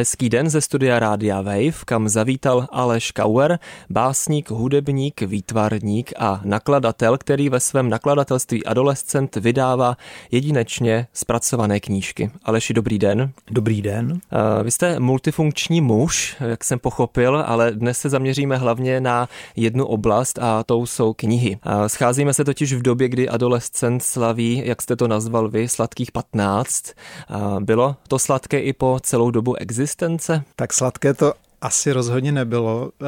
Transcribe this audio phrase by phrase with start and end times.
[0.00, 3.58] Hezký den ze studia Rádia Wave, kam zavítal Aleš Kauer,
[3.90, 9.96] básník, hudebník, výtvarník a nakladatel, který ve svém nakladatelství Adolescent vydává
[10.30, 12.30] jedinečně zpracované knížky.
[12.44, 13.32] Aleši, dobrý den.
[13.50, 14.12] Dobrý den.
[14.12, 14.18] Uh,
[14.62, 20.38] vy jste multifunkční muž, jak jsem pochopil, ale dnes se zaměříme hlavně na jednu oblast
[20.38, 21.58] a tou jsou knihy.
[21.66, 26.12] Uh, scházíme se totiž v době, kdy Adolescent slaví, jak jste to nazval vy, sladkých
[26.12, 26.84] 15.
[27.30, 30.42] Uh, bylo to sladké i po celou dobu existence existence?
[30.56, 32.92] Tak sladké to asi rozhodně nebylo.
[33.02, 33.06] Eh,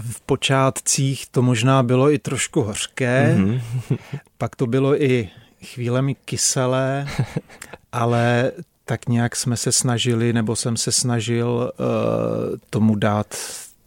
[0.00, 3.60] v počátcích to možná bylo i trošku hořké, mm-hmm.
[4.38, 5.28] pak to bylo i
[5.64, 7.08] chvílemi kyselé,
[7.92, 8.52] ale
[8.84, 13.36] tak nějak jsme se snažili, nebo jsem se snažil uh, tomu dát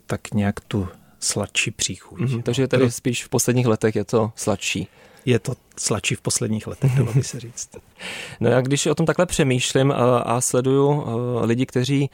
[0.06, 0.88] tak nějak tu
[1.20, 2.20] sladší příchuť.
[2.20, 4.88] Mm-hmm, takže tady spíš v posledních letech je to sladší
[5.26, 7.70] je to sladší v posledních letech, dalo by se říct.
[8.40, 9.94] No já když o tom takhle přemýšlím
[10.26, 11.06] a sleduju
[11.42, 12.10] lidi, kteří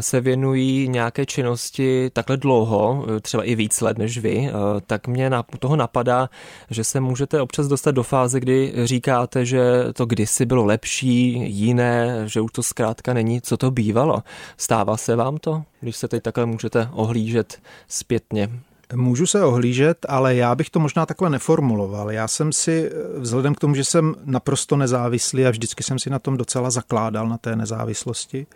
[0.00, 4.50] se věnují nějaké činnosti takhle dlouho, třeba i víc let než vy,
[4.86, 6.30] tak mě toho napadá,
[6.70, 9.62] že se můžete občas dostat do fáze, kdy říkáte, že
[9.94, 14.22] to kdysi bylo lepší, jiné, že už to zkrátka není, co to bývalo.
[14.56, 18.50] Stává se vám to, když se teď takhle můžete ohlížet zpětně?
[18.94, 22.10] Můžu se ohlížet, ale já bych to možná takhle neformuloval.
[22.10, 26.18] Já jsem si, vzhledem k tomu, že jsem naprosto nezávislý a vždycky jsem si na
[26.18, 28.46] tom docela zakládal, na té nezávislosti,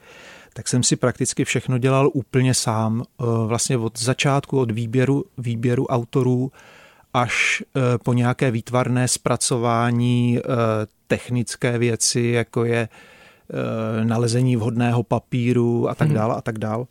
[0.57, 3.03] tak jsem si prakticky všechno dělal úplně sám.
[3.03, 6.53] Eh, vlastně od začátku, od výběru, výběru autorů
[7.15, 10.43] až eh, po nějaké výtvarné zpracování, eh,
[11.07, 12.89] technické věci, jako je
[14.05, 16.17] nalezení vhodného papíru a tak mhm.
[16.17, 16.85] dále a tak dále.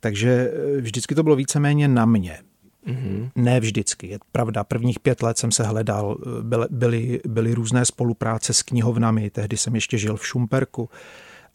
[0.00, 2.38] Takže vždycky to bylo víceméně na mě.
[2.86, 3.30] Mm-hmm.
[3.34, 4.06] Ne vždycky.
[4.06, 9.30] Je pravda, prvních pět let jsem se hledal, byly, byly, byly různé spolupráce s knihovnami,
[9.30, 10.88] tehdy jsem ještě žil v Šumperku.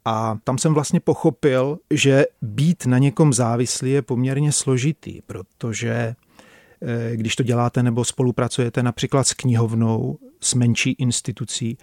[0.05, 6.15] A tam jsem vlastně pochopil, že být na někom závislý je poměrně složitý, protože
[6.81, 11.77] eh, když to děláte nebo spolupracujete například s knihovnou, s menší institucí,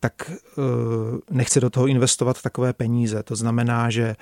[0.00, 0.62] tak eh,
[1.30, 3.22] nechce do toho investovat takové peníze.
[3.22, 4.16] To znamená, že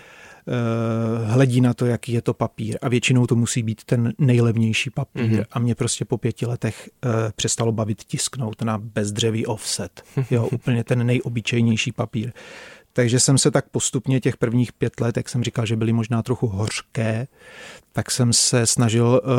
[0.49, 4.91] Eh, hledí na to, jaký je to papír a většinou to musí být ten nejlevnější
[4.91, 5.45] papír mm-hmm.
[5.51, 10.85] a mě prostě po pěti letech uh, přestalo bavit tisknout na bezdřevý offset, jo, úplně
[10.85, 12.33] ten nejobyčejnější papír.
[12.97, 16.23] Takže jsem se tak postupně těch prvních pět let, jak jsem říkal, že byly možná
[16.23, 17.27] trochu hořké,
[17.93, 19.31] tak jsem se snažil uh,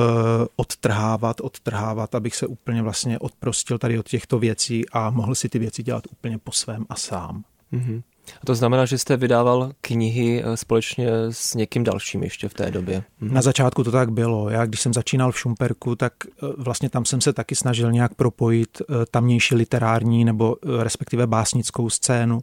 [0.56, 5.59] odtrhávat, odtrhávat, abych se úplně vlastně odprostil tady od těchto věcí a mohl si ty
[5.59, 7.44] věci dělat úplně po svém a sám.
[7.73, 8.01] Mm-hmm.
[8.41, 12.72] A to znamená, že jste vydával knihy eh, společně s někým dalším ještě v té
[12.72, 13.03] době.
[13.19, 13.34] Mhm.
[13.34, 14.50] Na začátku to tak bylo.
[14.50, 18.16] Já když jsem začínal v Šumperku, tak eh, vlastně tam jsem se taky snažil nějak
[18.16, 18.81] propojit
[19.12, 22.39] tamnější literární nebo respektive básnickou scénu.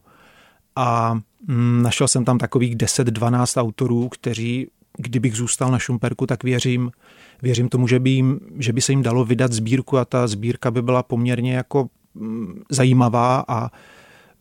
[0.77, 6.91] A mm, našel jsem tam takových 10-12 autorů, kteří, kdybych zůstal na Šumperku, tak věřím,
[7.43, 10.71] věřím tomu, že by, jim, že by se jim dalo vydat sbírku a ta sbírka
[10.71, 13.71] by byla poměrně jako mm, zajímavá a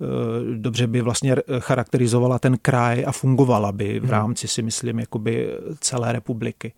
[0.03, 4.11] Eh, dobře by vlastně charakterizovala ten kraj a fungovala by v hmm.
[4.11, 5.49] rámci, si myslím, jakoby
[5.79, 6.73] celé republiky.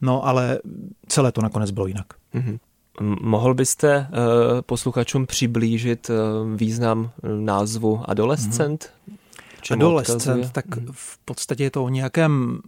[0.00, 0.58] No ale
[1.08, 2.06] celé to nakonec bylo jinak.
[2.34, 2.58] Mm-hmm.
[3.20, 6.16] Mohl byste uh, posluchačům přiblížit uh,
[6.56, 8.90] význam názvu adolescent?
[9.08, 9.72] Mm-hmm.
[9.72, 10.92] Adolescent, tak mm-hmm.
[10.92, 12.60] v podstatě je to o nějakém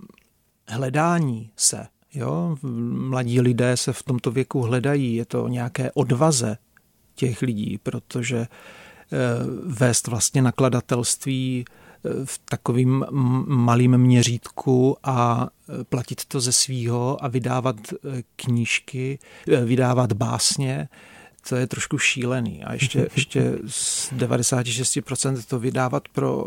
[0.69, 1.87] hledání se.
[2.15, 2.57] Jo?
[2.93, 6.57] Mladí lidé se v tomto věku hledají, je to o nějaké odvaze
[7.15, 8.47] těch lidí, protože
[9.13, 9.19] Eh,
[9.65, 11.73] vést vlastně nakladatelství eh,
[12.25, 13.05] v takovým
[13.47, 17.77] malým měřítku a eh, platit to ze svýho a vydávat
[18.37, 19.19] knížky,
[19.65, 20.89] vydávat básně,
[21.49, 22.65] to je trošku šílený.
[22.65, 26.47] A ještě, ještě z 96% to vydávat pro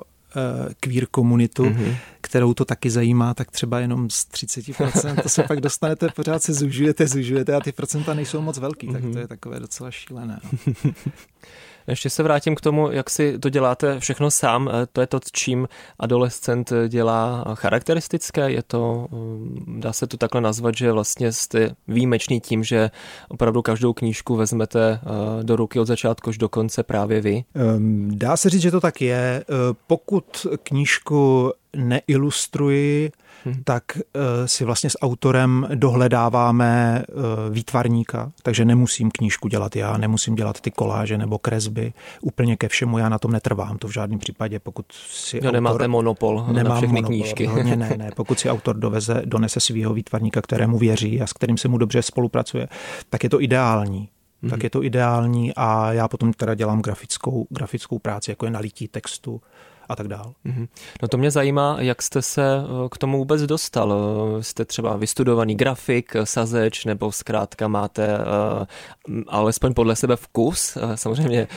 [0.79, 1.95] queer komunitu, mm-hmm.
[2.21, 6.53] kterou to taky zajímá, tak třeba jenom z 30%, to se pak dostanete, pořád se
[6.53, 8.93] zužujete, zužujete a ty procenta nejsou moc velký, mm-hmm.
[8.93, 9.17] tak to mhm.
[9.17, 10.39] je takové docela šílené.
[11.87, 14.69] Ještě se vrátím k tomu, jak si to děláte všechno sám.
[14.69, 15.67] Eh, to je to, čím
[15.99, 18.51] adolescent dělá charakteristické.
[18.51, 22.91] Je to, mm, dá se to takhle nazvat, že vlastně jste výjimečný tím, že
[23.29, 27.43] opravdu každou knížku vezmete eh, do ruky od začátku až do konce právě vy?
[27.55, 29.43] Ehm, dá se říct, že to tak je.
[29.43, 29.43] Eh,
[29.87, 33.11] pokud knížku neilustruji,
[33.45, 33.63] hmm.
[33.63, 37.13] tak eh, si vlastně s autorem dohledáváme eh,
[37.49, 41.93] výtvarníka, takže nemusím knížku dělat já, nemusím dělat ty koláže nebo kresby.
[42.21, 45.53] Úplně ke všemu já na tom netrvám, to v žádném případě, pokud si no, autor...
[45.53, 47.47] nemáte monopol nemám na všechny monopol, knížky.
[47.47, 48.11] Ne, ne, ne.
[48.15, 52.01] Pokud si autor doveze, donese svého výtvarníka, kterému věří a s kterým se mu dobře
[52.01, 52.67] spolupracuje,
[53.09, 54.09] tak je to ideální
[54.49, 58.87] tak je to ideální a já potom teda dělám grafickou, grafickou práci, jako je nalití
[58.87, 59.41] textu
[59.89, 60.33] a tak dál.
[60.45, 60.67] Mm-hmm.
[61.01, 63.93] No to mě zajímá, jak jste se eh, k tomu vůbec dostal.
[63.93, 70.77] Eh, jste třeba vystudovaný grafik, sazeč, nebo zkrátka máte uh, alespoň podle sebe vkus.
[70.95, 71.47] Samozřejmě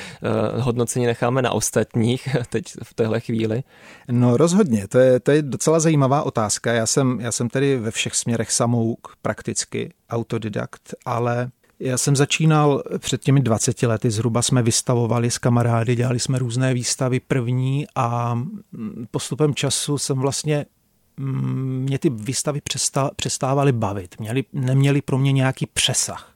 [0.54, 3.62] uh, hodnocení necháme na ostatních teď v téhle chvíli.
[4.10, 6.72] No rozhodně, to je, to je docela zajímavá otázka.
[6.72, 12.82] Já jsem, já jsem tedy ve všech směrech samouk prakticky autodidakt, ale já jsem začínal
[12.98, 18.38] před těmi 20 lety, zhruba jsme vystavovali s kamarády, dělali jsme různé výstavy první a
[19.10, 20.66] postupem času jsem vlastně
[21.16, 22.60] mm, mě ty výstavy
[23.16, 26.34] přestávaly bavit, měli, neměli pro mě nějaký přesah.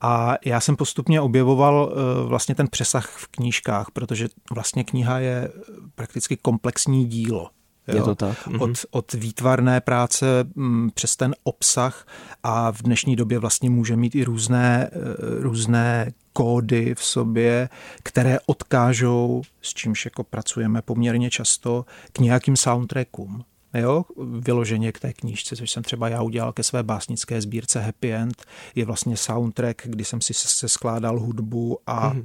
[0.00, 5.52] A já jsem postupně objevoval eh, vlastně ten přesah v knížkách, protože vlastně kniha je
[5.94, 7.50] prakticky komplexní dílo.
[7.88, 7.96] Jo?
[7.96, 8.46] Je to tak.
[8.46, 8.60] Mhm.
[8.60, 12.06] Od, od výtvarné práce m, mm, přes ten obsah
[12.42, 14.98] a v dnešní době vlastně může mít i různé, eh,
[15.40, 17.68] různé kódy v sobě,
[18.02, 23.44] které odkážou, s čímž jako pracujeme poměrně často, k nějakým soundtrackům.
[23.74, 24.04] Jo,
[24.40, 28.44] vyloženě k té knížce, což jsem třeba já udělal ke své básnické sbírce Happy End,
[28.74, 32.24] je vlastně soundtrack, kdy jsem si se skládal hudbu a mm.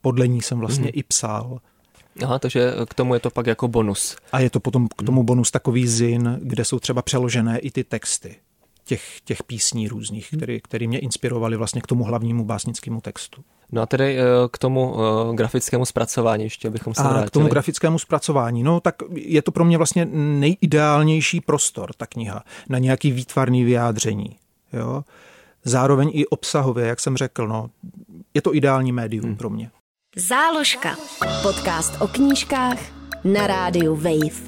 [0.00, 0.90] podle ní jsem vlastně mm.
[0.94, 1.60] i psal
[2.22, 4.16] Aha, takže k tomu je to pak jako bonus.
[4.32, 7.84] A je to potom k tomu bonus takový zin, kde jsou třeba přeložené i ty
[7.84, 8.36] texty
[8.86, 13.44] těch, těch písní různých, který, který mě inspirovali vlastně k tomu hlavnímu básnickému textu.
[13.72, 17.26] No a tedy eh, k tomu eh, grafickému zpracování ještě bychom se a vrátili.
[17.26, 22.44] k tomu grafickému zpracování, no tak je to pro mě vlastně nejideálnější prostor, ta kniha,
[22.68, 24.36] na nějaký výtvarný vyjádření.
[24.72, 25.04] Jo?
[25.64, 27.70] Zároveň i obsahově, jak jsem řekl, no,
[28.34, 29.36] je to ideální médium hmm.
[29.36, 29.70] pro mě.
[30.18, 30.96] Záložka.
[31.42, 32.78] Podcast o knížkách
[33.24, 34.46] na rádiu Wave.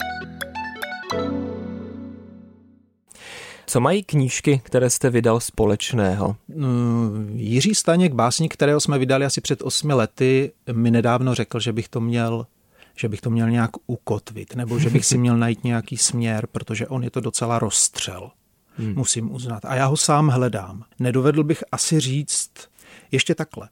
[3.66, 6.36] Co mají knížky, které jste vydal společného?
[6.48, 11.72] Mm, Jiří Staněk, básník, kterého jsme vydali asi před osmi lety, mi nedávno řekl, že
[11.72, 12.46] bych to měl
[12.96, 16.86] že bych to měl nějak ukotvit, nebo že bych si měl najít nějaký směr, protože
[16.86, 18.30] on je to docela rozstřel.
[18.76, 18.94] Hmm.
[18.94, 19.64] Musím uznat.
[19.64, 20.84] A já ho sám hledám.
[20.98, 22.50] Nedovedl bych asi říct
[23.12, 23.68] ještě takhle.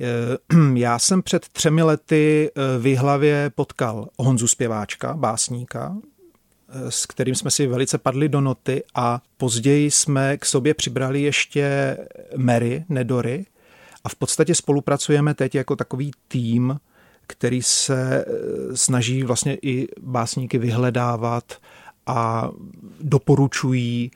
[0.00, 5.96] Eh, já jsem před třemi lety eh, v hlavě potkal Honzu Zpěváčka, básníka,
[6.68, 11.22] eh, s kterým jsme si velice padli do noty a později jsme k sobě přibrali
[11.22, 11.96] ještě
[12.36, 13.46] Mary Nedory
[14.04, 16.80] a v podstatě spolupracujeme teď jako takový tým,
[17.26, 18.24] který se
[18.74, 21.56] snaží vlastně i básníky vyhledávat
[22.06, 22.50] a
[23.00, 24.10] doporučují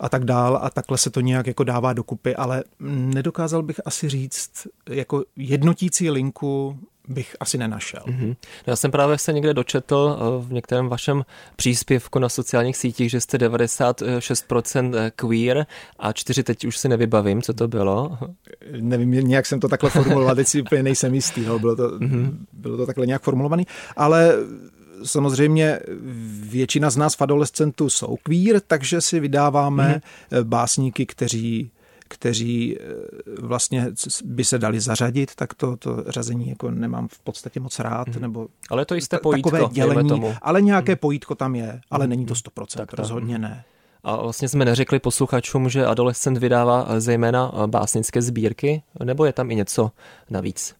[0.00, 4.08] a tak dál a takhle se to nějak jako dává dokupy, ale nedokázal bych asi
[4.08, 8.02] říct, jako jednotící linku bych asi nenašel.
[8.06, 8.36] Mm-hmm.
[8.66, 11.24] Já jsem právě se někde dočetl eh, v některém vašem
[11.56, 15.66] příspěvku na sociálních sítích, že jste 96% eh, queer
[15.98, 18.18] a čtyři teď už si nevybavím, co to bylo.
[18.80, 22.36] Nevím, nějak jsem to takhle formuloval, teď si úplně nejsem jistý, no, bylo, to, mm-hmm.
[22.52, 23.66] bylo to takhle nějak formulovaný,
[23.96, 24.34] ale
[25.04, 25.80] samozřejmě
[26.40, 30.00] většina z nás v adolescentu jsou queer, takže si vydáváme
[30.30, 30.44] mm-hmm.
[30.44, 31.70] básníky, kteří
[32.10, 32.84] kteří eh,
[33.40, 33.86] vlastně
[34.24, 38.08] by se dali zařadit, tak to, to řazení jako nemám v podstatě moc rád.
[38.08, 38.22] Mm.
[38.22, 40.34] Nebo ale to jisté pojítko, takové dělení, tomu.
[40.42, 40.96] Ale nějaké mm.
[40.96, 43.42] pojítko tam je, ale není to 100%, tak rozhodně mm.
[43.42, 43.64] ne.
[44.04, 49.50] A vlastně jsme neřekli posluchačům, že adolescent vydává eh, zejména básnické sbírky, nebo je tam
[49.50, 49.90] i něco
[50.30, 50.74] navíc?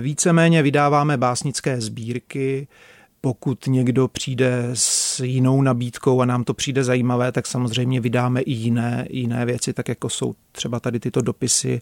[0.00, 2.68] Víceméně vydáváme básnické sbírky,
[3.24, 8.52] pokud někdo přijde s jinou nabídkou a nám to přijde zajímavé, tak samozřejmě vydáme i
[8.52, 11.80] jiné, jiné věci, tak jako jsou třeba tady tyto dopisy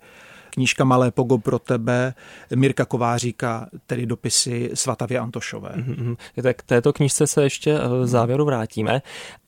[0.51, 2.15] knížka Malé pogo pro tebe,
[2.55, 5.73] Mirka Kováříka, tedy dopisy Svatavě Antošové.
[5.77, 6.17] Mm-hmm.
[6.43, 9.03] Tak k této knížce se ještě v závěru vrátíme.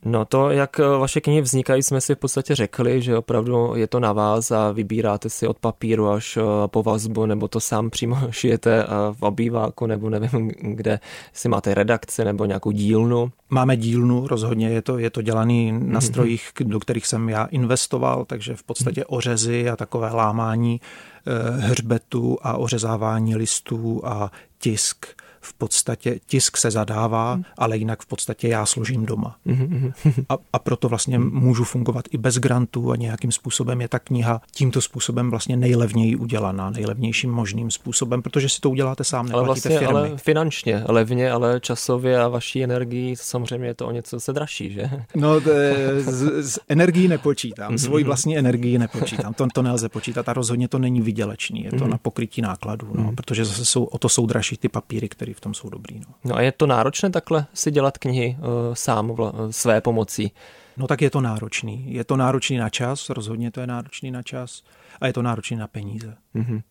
[0.05, 4.01] No to, jak vaše knihy vznikají, jsme si v podstatě řekli, že opravdu je to
[4.01, 8.17] na vás a vybíráte si od papíru až eh, po vazbu, nebo to sám přímo
[8.31, 11.01] šijete eh, v obýváku, nebo nevím, kde
[11.33, 13.33] si máte redakci nebo nějakou dílnu.
[13.53, 16.01] Máme dílnu, rozhodně je to, je to dělaný na mhm.
[16.01, 19.07] strojích, do kterých jsem já investoval, takže v podstatě mhm.
[19.09, 25.07] ořezy a takové lámání eh, hřbetu a ořezávání listů a tisk
[25.43, 27.45] v podstatě tisk se zadává, mm.
[27.59, 29.37] ale jinak v podstatě já složím doma.
[29.45, 29.93] Mm.
[30.29, 34.41] A, a proto vlastně můžu fungovat i bez grantů a nějakým způsobem je ta kniha
[34.55, 39.79] tímto způsobem vlastně nejlevněji udělaná, nejlevnějším možným způsobem, protože si to uděláte sám, ale vlastně,
[39.79, 39.87] firmy.
[39.87, 44.73] ale finančně, levně, ale časově a vaší energii samozřejmě je to o něco se dražší,
[44.73, 44.91] že?
[45.15, 45.41] No,
[45.99, 50.79] z, z energií nepočítám, svoji vlastní energii nepočítám, to, to nelze počítat a rozhodně to
[50.79, 54.57] není vydělečný, je to na pokrytí nákladů, no, protože zase jsou, o to jsou dražší
[54.57, 56.01] ty papíry, které v tom jsou dobrý.
[56.01, 56.15] No.
[56.25, 60.33] no a je to náročné takhle si dělat knihy uh, sám vla, své pomocí?
[60.77, 61.85] No tak je to náročný.
[61.95, 64.63] Je to náročný na čas, rozhodně to je náročný na čas
[65.01, 66.17] a je to náročný na peníze.
[66.35, 66.63] Mm-hmm.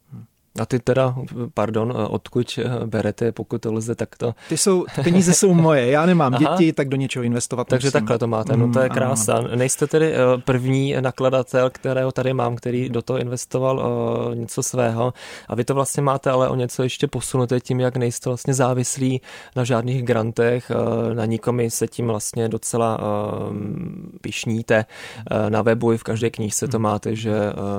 [0.60, 1.16] A ty teda,
[1.54, 4.34] pardon, odkud berete, pokud to lze takto?
[4.50, 6.56] Ty jsou, ty peníze jsou moje, já nemám Aha.
[6.58, 7.92] děti, tak do něčeho investovat Takže musím.
[8.00, 9.42] takhle to máte, no to je mm, krása.
[9.56, 15.14] Nejste tedy eh, první nakladatel, kterého tady mám, který do toho investoval uh, něco svého
[15.48, 19.22] a vy to vlastně máte ale o něco ještě posunuté tím, jak nejste vlastně závislí
[19.56, 20.72] na žádných grantech,
[21.14, 23.00] na nikomi se tím vlastně docela
[24.22, 24.86] pišníte.
[25.50, 26.84] Na webu i v každé knížce to mm.
[26.84, 27.34] máte, že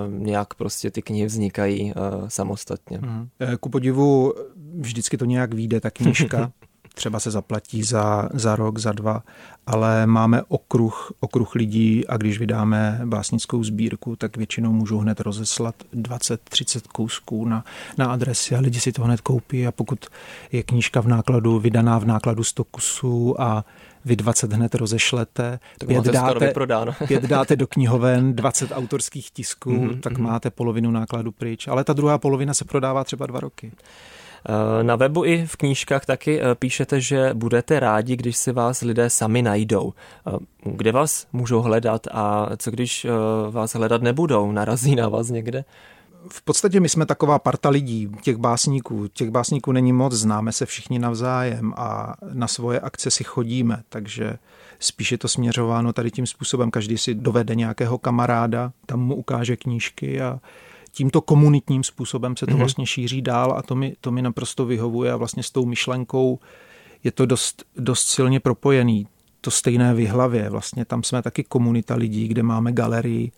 [0.09, 2.29] nějak prostě ty knihy vznikají uh,
[2.63, 2.99] samostatně.
[2.99, 3.29] Mm.
[3.61, 4.35] Ku podivu
[4.81, 6.53] vždycky to nějak vyjde, ta knížka.
[6.95, 9.23] třeba se zaplatí za, za rok, za dva,
[9.67, 15.75] ale máme okruh, okruh lidí a když vydáme básnickou sbírku, tak většinou můžu hned rozeslat
[15.95, 17.65] 20-30 kousků na,
[17.99, 20.07] na adresy a lidi si to hned koupí a pokud
[20.53, 23.65] je knížka v nákladu, vydaná v nákladu 100 kusů a
[24.05, 26.53] vy 20 hned rozešlete, tak pět, dáte,
[27.07, 30.23] pět dáte do knihoven, 20 autorských tisků, mm-hmm, tak mm-hmm.
[30.23, 31.69] máte polovinu nákladu pryč.
[31.69, 33.73] Ale ta druhá polovina se prodává třeba dva roky.
[34.49, 38.81] Eh, na webu i v knížkách taky eh, píšete, že budete rádi, když si vás
[38.81, 39.93] lidé sami najdou.
[40.27, 43.07] Eh, kde vás můžou hledat a co když
[43.51, 44.53] vás hledat nebudou?
[44.53, 45.65] Narazí na vás někde?
[46.29, 49.09] V podstatě my jsme taková parta lidí, těch básníků.
[49.09, 54.39] Těch básníků není moc, známe se všichni navzájem a na svoje akce si chodíme, takže
[54.79, 56.71] spíš je to směřováno tady tím způsobem.
[56.71, 60.41] Každý si dovede nějakého kamaráda, tam mu ukáže knížky a
[60.93, 62.59] tímto komunitním způsobem se to mm-hmm.
[62.59, 66.39] vlastně šíří dál a to mi, to mi naprosto vyhovuje a vlastně s tou myšlenkou
[67.05, 69.07] je to dost, dost silně propojený.
[69.41, 70.51] To stejné v hlavě.
[70.51, 73.33] Vlastně tam jsme taky komunita lidí, kde máme galerii,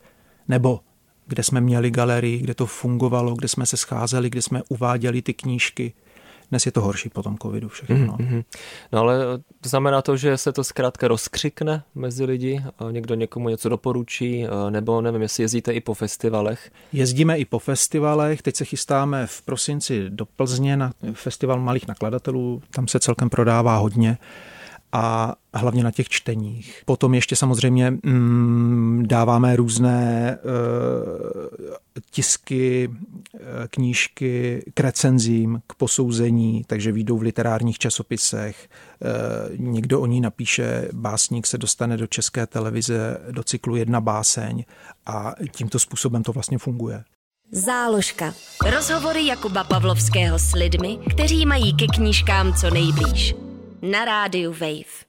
[0.48, 0.80] nebo
[1.26, 5.34] kde jsme měli galerii, kde to fungovalo, kde jsme se scházeli, kde jsme uváděli ty
[5.34, 5.92] knížky.
[6.50, 8.16] Dnes je to horší po tom covidu všechno.
[8.16, 8.44] Mm-hmm.
[8.92, 9.18] No ale
[9.60, 15.00] to znamená to, že se to zkrátka rozkřikne mezi lidi, někdo někomu něco doporučí, nebo
[15.00, 16.70] nevím, jestli jezdíte i po festivalech.
[16.92, 22.62] Jezdíme i po festivalech, teď se chystáme v prosinci do Plzně na festival malých nakladatelů,
[22.70, 24.18] tam se celkem prodává hodně
[24.94, 26.82] a hlavně na těch čteních.
[26.84, 30.38] Potom ještě samozřejmě mm, dáváme různé e,
[32.10, 32.90] tisky,
[33.34, 38.68] e, knížky k recenzím, k posouzení, takže výjdou v literárních časopisech.
[38.68, 44.64] E, někdo o ní napíše, básník se dostane do české televize do cyklu Jedna báseň
[45.06, 47.04] a tímto způsobem to vlastně funguje.
[47.52, 48.34] Záložka.
[48.70, 53.34] Rozhovory Jakuba Pavlovského s lidmi, kteří mají ke knížkám co nejblíž
[53.84, 55.03] na rádiu Wave.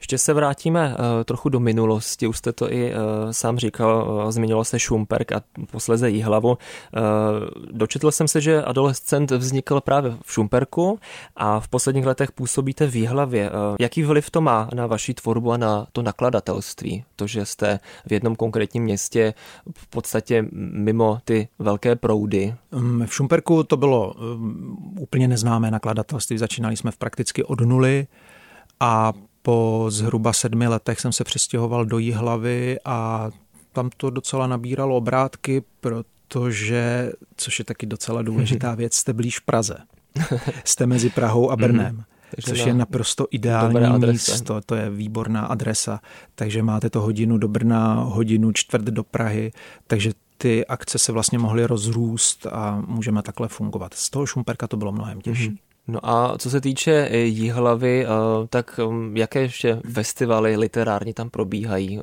[0.00, 4.30] Ještě se vrátíme uh, trochu do minulosti, už jste to i uh, sám říkal, uh,
[4.30, 6.58] zmiňoval se Šumperk a posleze Jihlavu.
[7.70, 10.98] Dočetl jsem se, že adolescent vznikl právě v Šumperku
[11.36, 13.50] a v posledních letech působíte v Jihlavě.
[13.80, 17.04] Jaký vliv to má na vaši tvorbu a na to nakladatelství?
[17.16, 19.34] To, že jste v jednom konkrétním městě
[19.76, 22.54] v podstatě mimo ty velké proudy?
[22.72, 24.14] Mm, v Šumperku to bylo
[25.00, 28.06] úplně neznámé nakladatelství, začínali jsme v prakticky od nuly
[28.80, 33.30] a po zhruba sedmi letech jsem se přestěhoval do Jihlavy a
[33.72, 39.76] tam to docela nabíralo obrátky, protože, což je taky docela důležitá věc, jste blíž Praze.
[40.64, 41.96] Jste mezi Prahou a Brnem.
[41.96, 42.02] Mm.
[42.44, 46.00] což je naprosto ideální místo, to je výborná adresa,
[46.34, 49.52] takže máte to hodinu do Brna, hodinu čtvrt do Prahy,
[49.86, 53.94] takže ty akce se vlastně mohly rozrůst a můžeme takhle fungovat.
[53.94, 55.50] Z toho Šumperka to bylo mnohem těžší.
[55.50, 55.69] Mm-hmm.
[55.90, 58.08] No a co se týče eh, Jihlavy, eh,
[58.48, 62.00] tak mm, jaké ještě festivaly literární tam probíhají?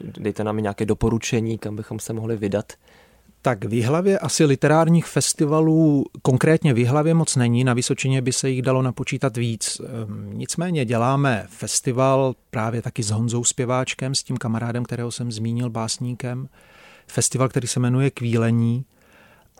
[0.00, 2.72] Dejte nám nějaké doporučení, kam bychom se mohli vydat.
[3.42, 8.50] Tak v Jihlavě asi literárních festivalů, konkrétně v Jihlavě moc není, na Vysočině by se
[8.50, 9.80] jich dalo napočítat víc.
[9.80, 15.70] Ehm, nicméně děláme festival právě taky s Honzou Zpěváčkem, s tím kamarádem, kterého jsem zmínil,
[15.70, 16.48] básníkem.
[17.06, 18.84] Festival, který se jmenuje Kvílení,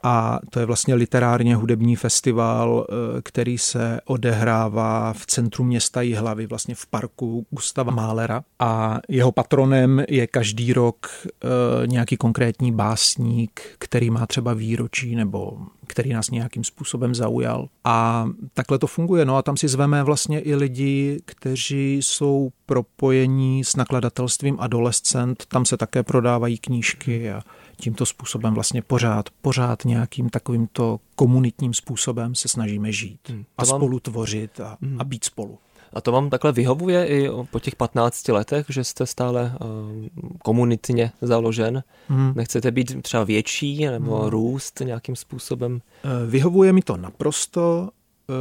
[0.02, 6.46] a to je vlastně literárně hudební festival, eh, který se odehrává v centru města Jihlavy,
[6.46, 8.42] vlastně v parku Gustava Málera.
[8.58, 15.58] A jeho patronem je každý rok eh, nějaký konkrétní básník, který má třeba výročí nebo
[15.90, 17.68] který nás nějakým způsobem zaujal.
[17.84, 19.24] A takhle to funguje.
[19.24, 25.46] No a tam si zveme vlastně i lidi, kteří jsou propojení s nakladatelstvím Adolescent.
[25.46, 27.42] Tam se také prodávají knížky a
[27.76, 33.80] tímto způsobem vlastně pořád, pořád nějakým takovýmto komunitním způsobem se snažíme žít hmm, a vám...
[33.80, 35.00] spolu tvořit a, hmm.
[35.00, 35.58] a být spolu.
[35.92, 41.12] A to vám takhle vyhovuje i po těch 15 letech, že jste stále uh, komunitně
[41.22, 41.82] založen?
[42.08, 42.32] Hmm.
[42.36, 44.28] Nechcete být třeba větší nebo hmm.
[44.28, 45.80] růst nějakým způsobem?
[46.04, 47.88] Eh, vyhovuje mi to naprosto.
[48.30, 48.32] Eh,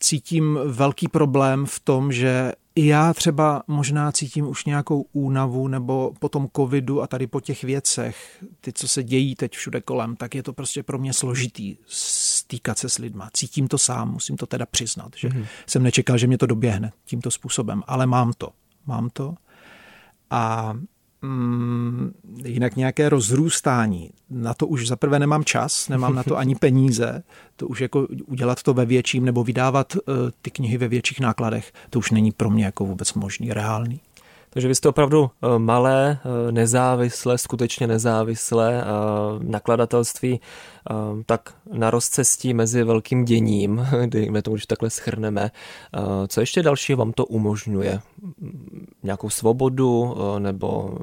[0.00, 6.12] cítím velký problém v tom, že i já třeba možná cítím už nějakou únavu nebo
[6.18, 10.16] po tom covidu a tady po těch věcech, ty, co se dějí teď všude kolem,
[10.16, 11.76] tak je to prostě pro mě složitý
[12.48, 13.30] stýkat se s lidma.
[13.32, 15.46] Cítím to sám, musím to teda přiznat, že mm-hmm.
[15.66, 18.48] jsem nečekal, že mě to doběhne tímto způsobem, ale mám to.
[18.86, 19.34] Mám to.
[20.30, 20.74] A
[21.22, 22.12] mm,
[22.44, 24.10] jinak nějaké rozrůstání.
[24.30, 27.22] Na to už zaprvé nemám čas, nemám na to ani peníze.
[27.56, 30.00] To už jako udělat to ve větším nebo vydávat uh,
[30.42, 34.00] ty knihy ve větších nákladech, to už není pro mě jako vůbec možný, reálný.
[34.50, 38.84] Takže vy jste opravdu eh, malé, eh, nezávislé, skutečně nezávislé
[39.38, 40.40] nakladatelství,
[41.26, 45.50] tak na rozcestí mezi velkým děním, kdy to už takhle schrneme.
[46.28, 48.00] Co ještě dalšího vám to umožňuje?
[49.02, 50.98] Nějakou svobodu nebo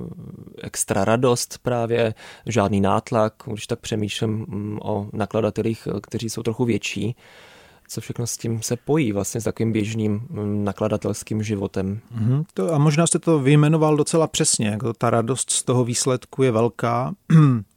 [0.61, 2.13] extra radost právě,
[2.45, 7.15] žádný nátlak, když tak přemýšlím mm, o nakladatelích, kteří jsou trochu větší
[7.87, 11.99] co všechno s tím se pojí vlastně s takovým běžným mm, nakladatelským životem.
[12.17, 12.45] Mm-hmm.
[12.53, 16.51] To, a možná jste to vyjmenoval docela přesně, jako ta radost z toho výsledku je
[16.51, 17.13] velká.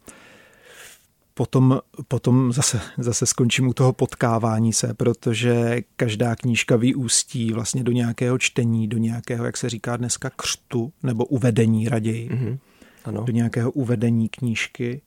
[1.38, 7.92] potom, potom zase, zase skončím u toho potkávání se, protože každá knížka vyústí vlastně do
[7.92, 12.28] nějakého čtení, do nějakého, jak se říká dneska, křtu nebo uvedení raději.
[12.28, 12.58] Mm-hmm.
[13.04, 13.24] Ano.
[13.24, 15.00] Do nějakého uvedení knížky.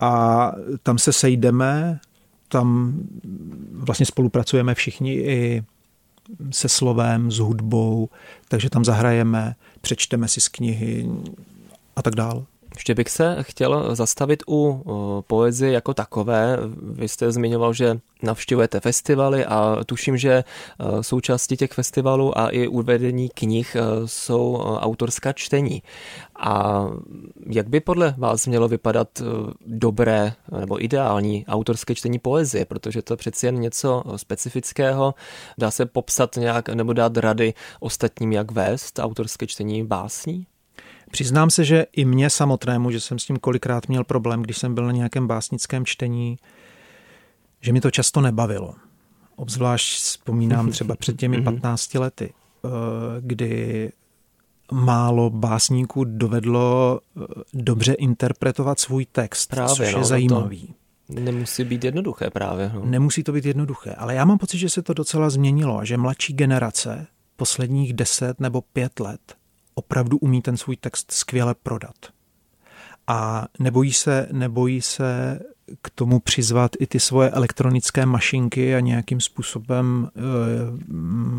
[0.00, 0.52] A
[0.82, 2.00] tam se sejdeme,
[2.50, 2.98] tam
[3.72, 5.62] vlastně spolupracujeme všichni i
[6.50, 8.08] se slovem, s hudbou,
[8.48, 11.08] takže tam zahrajeme, přečteme si z knihy
[11.96, 12.44] a tak dále.
[12.74, 14.84] Ještě bych se chtěl zastavit u
[15.26, 16.58] poezie jako takové.
[16.82, 20.44] Vy jste zmiňoval, že navštěvujete festivaly a tuším, že e,
[21.02, 25.82] součástí těch festivalů a i uvedení knih e, jsou autorská čtení.
[26.38, 26.86] A
[27.46, 29.22] jak by podle vás mělo vypadat
[29.66, 35.14] dobré nebo ideální autorské čtení poezie, protože to je přeci jen něco specifického,
[35.58, 40.46] dá se popsat nějak nebo dát rady ostatním, jak vést autorské čtení básní?
[41.10, 44.74] Přiznám se, že i mě samotnému, že jsem s tím kolikrát měl problém, když jsem
[44.74, 46.38] byl na nějakém básnickém čtení,
[47.60, 48.74] že mi to často nebavilo.
[49.36, 52.02] Obzvlášť vzpomínám třeba před těmi 15 mhm.
[52.02, 52.32] lety,
[52.64, 52.68] eh,
[53.20, 53.92] kdy
[54.72, 60.74] málo básníků dovedlo eh, dobře interpretovat svůj text, právě, což je no, zajímavý.
[61.14, 62.70] To nemusí být jednoduché právě.
[62.74, 62.84] No.
[62.84, 65.96] Nemusí to být jednoduché, ale já mám pocit, že se to docela změnilo a že
[65.96, 69.39] mladší generace posledních deset nebo pět let
[69.80, 71.96] opravdu umí ten svůj text skvěle prodat.
[73.06, 75.40] A nebojí se, nebojí se
[75.82, 80.20] k tomu přizvat i ty svoje elektronické mašinky a nějakým způsobem e,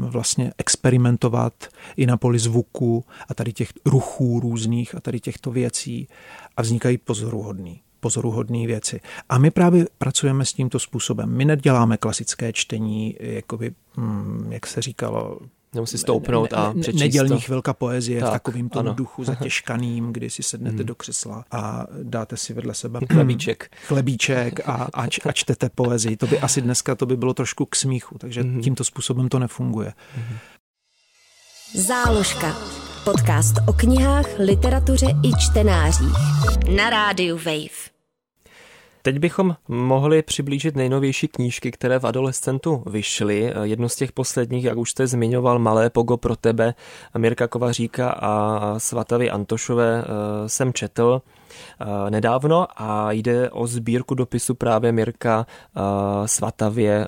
[0.10, 1.54] vlastně experimentovat
[1.98, 6.08] i na poli zvuku a tady těch ruchů různých a tady těchto věcí
[6.58, 9.00] a vznikají pozoruhodný pozoruhodné věci.
[9.30, 11.30] A my právě pracujeme s tímto způsobem.
[11.30, 15.40] My neděláme klasické čtení, jakoby, hm, jak se říkalo,
[15.76, 17.52] Nemusí stoupnout a přečíst Nedělních to.
[17.52, 18.94] velká poezie tak, v takovým tom ano.
[18.94, 20.86] duchu zatěžkaným, kdy si sednete hmm.
[20.86, 26.18] do křesla a dáte si vedle sebe chlebíček, chlebíček a, a, a čtete poezii.
[26.18, 28.62] To by asi dneska to by bylo trošku k smíchu, takže hmm.
[28.62, 29.94] tímto způsobem to nefunguje.
[30.16, 30.38] Hmm.
[31.74, 32.56] Záložka.
[33.04, 36.16] Podcast o knihách, literatuře i čtenářích.
[36.76, 38.01] Na rádiu Wave.
[39.02, 43.54] Teď bychom mohli přiblížit nejnovější knížky, které v adolescentu vyšly.
[43.62, 46.74] Jednu z těch posledních, jak už jste zmiňoval, Malé pogo pro tebe,
[47.18, 51.22] Mirka Kovaříka a Svatavy Antošové eh, jsem četl.
[51.82, 55.82] Eh, nedávno a jde o sbírku dopisu právě Mirka eh,
[56.28, 57.08] Svatavě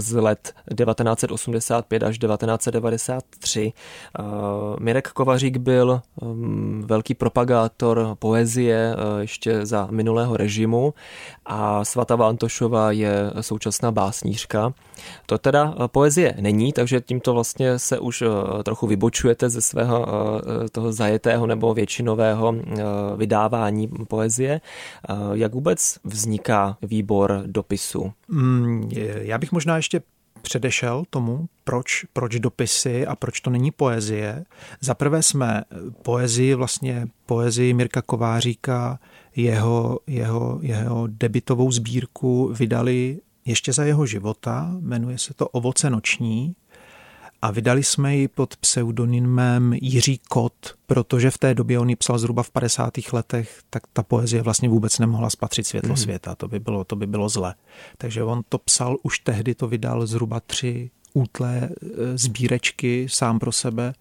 [0.00, 3.72] z let 1985 až 1993.
[4.80, 10.94] Mirek Kovařík byl mm, velký propagátor poezie ještě za minulého režimu
[11.46, 14.72] a Svatava Antošova je současná básnířka.
[15.26, 18.24] To teda poezie není, takže tímto vlastně se už
[18.62, 20.06] trochu vybočujete ze svého
[20.72, 22.54] toho zajetého nebo většinového
[23.16, 24.60] vydávání poezie.
[25.32, 28.12] Jak vůbec vzniká výbor dopisu?
[28.28, 30.00] Mm, já bych možná ještě
[30.42, 34.44] předešel tomu, proč, proč dopisy a proč to není poezie.
[34.80, 35.62] Za prvé jsme
[36.02, 38.98] poezii, vlastně poezii Mirka Kováříka,
[39.36, 46.56] jeho, jeho, jeho debitovou sbírku vydali ještě za jeho života, jmenuje se to Ovoce noční
[47.44, 52.18] a vydali jsme ji pod pseudonymem Jiří Kot, protože v té době on ji psal
[52.18, 52.92] zhruba v 50.
[53.12, 55.96] letech, tak ta poezie vlastně vůbec nemohla spatřit světlo mm.
[55.96, 57.54] světa, to by, bylo, to by bylo zle.
[57.98, 63.52] Takže on to psal, už tehdy to vydal zhruba tři útlé e, sbírečky sám pro
[63.52, 63.94] sebe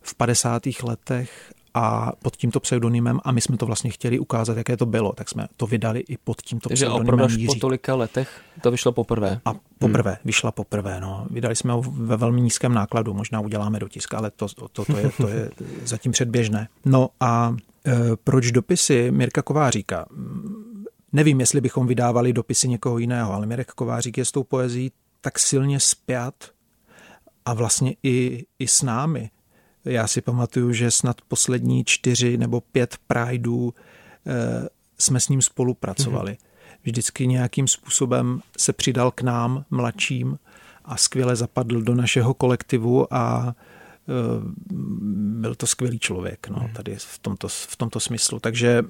[0.00, 0.62] v 50.
[0.82, 5.12] letech a pod tímto pseudonymem a my jsme to vlastně chtěli ukázat, jaké to bylo,
[5.12, 8.70] tak jsme to vydali i pod tímto Takže pseudonymem Takže opravdu po tolika letech to
[8.70, 9.40] vyšlo poprvé.
[9.44, 10.20] A poprvé, hmm.
[10.24, 11.26] vyšla poprvé, no.
[11.30, 15.10] Vydali jsme ho ve velmi nízkém nákladu, možná uděláme dotisk, ale to, to, to, je,
[15.16, 15.50] to je
[15.84, 16.68] zatím předběžné.
[16.84, 17.56] No a
[17.86, 17.92] e,
[18.24, 20.06] proč dopisy Mirka Kováříka?
[21.12, 25.38] Nevím, jestli bychom vydávali dopisy někoho jiného, ale Mirek Kovářík je s tou poezí tak
[25.38, 26.34] silně spjat
[27.44, 29.30] a vlastně i, i s námi,
[29.84, 33.74] já si pamatuju, že snad poslední čtyři nebo pět Prideů
[34.26, 34.68] eh,
[34.98, 36.32] jsme s ním spolupracovali.
[36.32, 36.78] Mm-hmm.
[36.84, 40.38] Vždycky nějakým způsobem se přidal k nám, mladším,
[40.84, 44.12] a skvěle zapadl do našeho kolektivu a eh,
[45.40, 46.72] byl to skvělý člověk no, mhm.
[46.72, 48.40] tady v tomto, v tomto smyslu.
[48.40, 48.82] Takže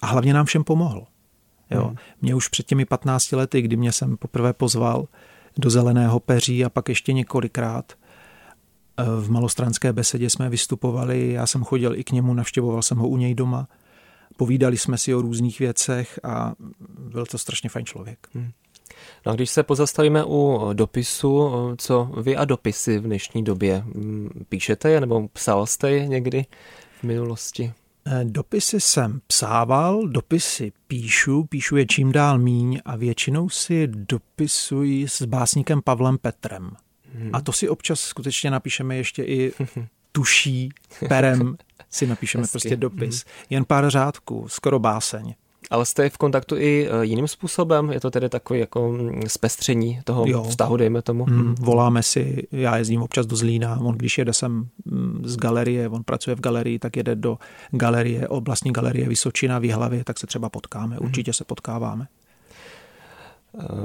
[0.00, 1.06] a hlavně nám všem pomohl.
[1.70, 1.88] Jo.
[1.88, 1.96] Mm.
[2.22, 5.08] Mě už před těmi 15 lety, kdy mě jsem poprvé pozval
[5.58, 7.92] do Zeleného peří a pak ještě několikrát,
[9.04, 13.16] v malostranské besedě jsme vystupovali, já jsem chodil i k němu, navštěvoval jsem ho u
[13.16, 13.68] něj doma,
[14.36, 16.52] povídali jsme si o různých věcech a
[16.98, 18.28] byl to strašně fajn člověk.
[18.34, 18.50] Hmm.
[19.26, 23.84] No a když se pozastavíme u dopisu, co vy a dopisy v dnešní době?
[24.48, 26.46] Píšete je nebo psal jste je někdy
[27.00, 27.72] v minulosti?
[28.06, 35.08] Eh, dopisy jsem psával, dopisy píšu, píšu je čím dál míň a většinou si dopisuji
[35.08, 36.70] s básníkem Pavlem Petrem.
[37.14, 37.30] Hmm.
[37.32, 39.52] A to si občas skutečně napíšeme ještě i
[40.12, 40.68] tuší,
[41.08, 41.56] perem
[41.90, 42.52] si napíšeme Hezky.
[42.52, 43.24] prostě dopis.
[43.24, 43.46] Hmm.
[43.50, 45.34] Jen pár řádků, skoro báseň.
[45.70, 47.90] Ale jste v kontaktu i e, jiným způsobem?
[47.90, 50.44] Je to tedy takový jako mm, zpestření toho jo.
[50.44, 51.24] vztahu, dejme tomu?
[51.24, 55.88] Hmm, voláme si, já jezdím občas do Zlína, on když jede sem mm, z galerie,
[55.88, 57.38] on pracuje v galerii, tak jede do
[57.70, 61.06] galerie, oblastní galerie Vysočina v Jihlavě, tak se třeba potkáme, hmm.
[61.06, 62.06] určitě se potkáváme.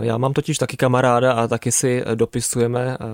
[0.01, 3.05] Já mám totiž taky kamaráda a taky si dopisujeme eh,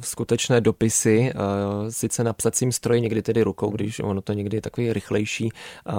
[0.00, 4.60] skutečné dopisy, eh, sice na psacím stroji, někdy tedy rukou, když ono to někdy je
[4.60, 5.48] takový rychlejší.
[5.88, 5.92] Eh,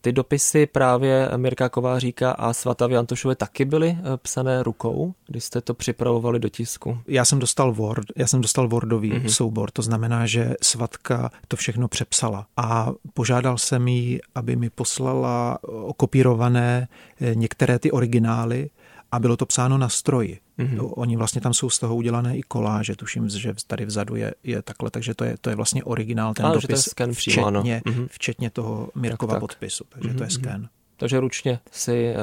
[0.00, 5.74] ty dopisy právě Mirka Kováříka a Svatavy Antošové taky byly psané rukou, když jste to
[5.74, 6.98] připravovali do tisku?
[7.08, 9.28] Já jsem dostal Word, já jsem dostal Wordový mm-hmm.
[9.28, 15.58] soubor, to znamená, že Svatka to všechno přepsala a požádal jsem jí, aby mi poslala
[15.62, 16.88] okopírované
[17.34, 18.70] některé ty originály,
[19.12, 20.38] a bylo to psáno na stroji.
[20.58, 20.92] Mm-hmm.
[20.96, 24.62] Oni vlastně tam jsou z toho udělané i koláže, tuším, že tady vzadu je, je
[24.62, 27.50] takhle, takže to je, to je vlastně originál, ten Ale dopis, to je scan přímo,
[27.50, 28.06] včetně, mm-hmm.
[28.10, 29.40] včetně toho Mirkova tak, tak.
[29.40, 30.16] podpisu, takže mm-hmm.
[30.16, 30.68] to je mhm, scan.
[30.96, 32.14] Takže ručně si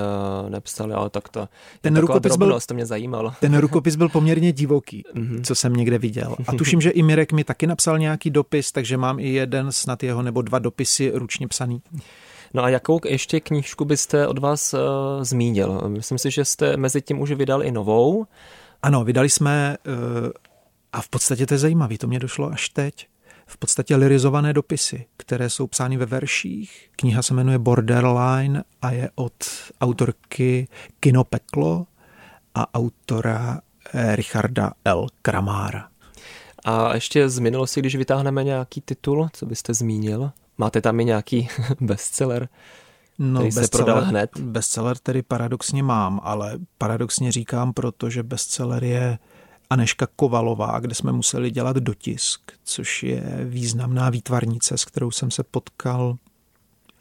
[0.43, 1.49] uh, nepsali, ale tak to
[1.81, 3.33] ten rukopis byl, to mě zajímalo.
[3.39, 5.43] Ten rukopis byl poměrně divoký, mm-hmm.
[5.43, 6.35] co jsem někde viděl.
[6.47, 10.03] A tuším, že i Mirek mi taky napsal nějaký dopis, takže mám i jeden, snad
[10.03, 11.81] jeho, nebo dva dopisy ručně psaný.
[12.55, 14.79] No a jakou ještě knížku byste od vás uh,
[15.21, 15.81] zmínil?
[15.87, 18.25] Myslím si, že jste mezi tím už vydal i novou.
[18.81, 20.29] Ano, vydali jsme uh,
[20.93, 23.07] a v podstatě to je zajímavé, to mě došlo až teď.
[23.45, 26.89] V podstatě lirizované dopisy, které jsou psány ve verších.
[26.95, 29.33] Kniha se jmenuje Borderline a je od
[29.81, 30.67] autorky
[30.99, 31.87] Kino Peklo
[32.55, 33.61] a autora
[33.93, 35.07] eh, Richarda L.
[35.21, 35.87] Kramára.
[36.65, 40.31] A ještě z minulosti, když vytáhneme nějaký titul, co byste zmínil?
[40.57, 41.49] Máte tam i nějaký
[41.81, 42.49] bestseller,
[43.19, 44.39] no, který bestseller, se prodal hned?
[44.39, 49.17] Bestseller tedy paradoxně mám, ale paradoxně říkám, protože bestseller je
[49.69, 55.43] Aneška Kovalová, kde jsme museli dělat dotisk, což je významná výtvarnice, s kterou jsem se
[55.43, 56.17] potkal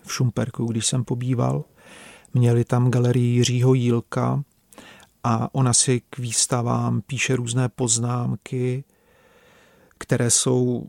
[0.02, 1.64] v Šumperku, když jsem pobýval.
[2.34, 4.42] Měli tam galerii Jiřího Jílka
[5.24, 8.84] a ona si k výstavám píše různé poznámky,
[9.98, 10.86] které jsou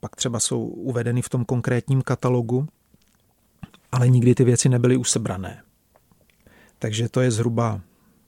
[0.00, 2.68] pak třeba jsou uvedeny v tom konkrétním katalogu,
[3.92, 5.62] ale nikdy ty věci nebyly usebrané.
[6.78, 7.80] Takže to je zhruba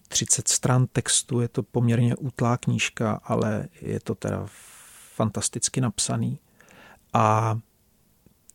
[0.09, 4.47] 30 stran textu, je to poměrně útlá knížka, ale je to teda
[5.15, 6.39] fantasticky napsaný.
[7.13, 7.59] A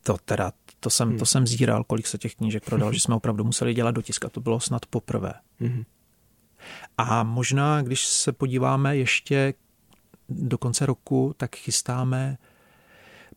[0.02, 1.18] to teda, to jsem, hmm.
[1.18, 4.28] to jsem zíral, kolik se těch knížek prodal, že jsme opravdu museli dělat dotisk a
[4.28, 5.32] to bylo snad poprvé.
[5.60, 5.84] Hmm.
[6.98, 9.54] A možná, když se podíváme ještě
[10.28, 12.38] do konce roku, tak chystáme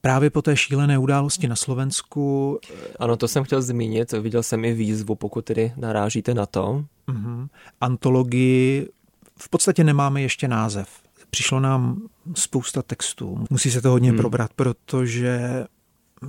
[0.05, 2.59] právě po té šílené události na Slovensku.
[2.99, 6.85] Ano, to jsem chtěl zmínit, viděl jsem i výzvu, pokud tedy narážíte na to.
[7.07, 7.47] Uh-huh.
[7.81, 8.89] Antologii
[9.37, 10.89] v podstatě nemáme ještě název.
[11.29, 12.01] Přišlo nám
[12.35, 13.45] spousta textů.
[13.49, 14.17] Musí se to hodně hmm.
[14.17, 15.39] probrat, protože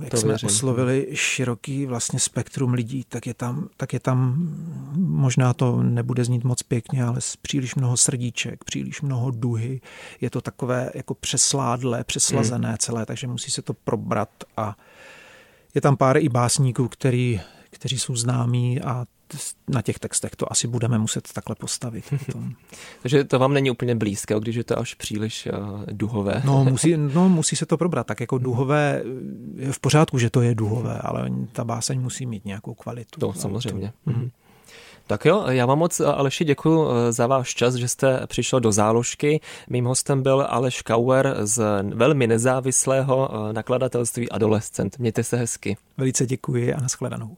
[0.01, 0.47] jak to jsme věřím.
[0.47, 4.35] oslovili široký vlastně spektrum lidí, tak je, tam, tak je tam,
[4.95, 9.81] možná to nebude znít moc pěkně, ale příliš mnoho srdíček, příliš mnoho duhy.
[10.21, 12.77] Je to takové jako přesládlé, přeslazené hmm.
[12.77, 14.77] celé, takže musí se to probrat a
[15.75, 19.05] je tam pár i básníků, který, kteří jsou známí a
[19.67, 22.13] na těch textech to asi budeme muset takhle postavit.
[23.01, 26.41] Takže to vám není úplně blízké, když je to až příliš uh, duhové.
[26.45, 28.07] no, musí, no, musí se to probrat.
[28.07, 29.03] Tak jako duhové
[29.55, 33.19] je v pořádku, že to je duhové, ale ta báseň musí mít nějakou kvalitu.
[33.19, 33.93] To samozřejmě.
[34.03, 34.29] To, mm.
[35.07, 38.71] Tak jo, já vám moc, Aleši, děkuji eh, za váš čas, že jste přišel do
[38.71, 39.41] záložky.
[39.69, 44.99] Mým hostem byl Aleš Kauer z velmi nezávislého eh, nakladatelství Adolescent.
[44.99, 45.77] Mějte se hezky.
[45.97, 47.37] Velice děkuji a nashledanou.